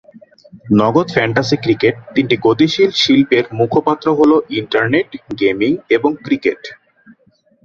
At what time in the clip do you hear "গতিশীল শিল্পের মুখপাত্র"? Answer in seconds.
2.47-4.05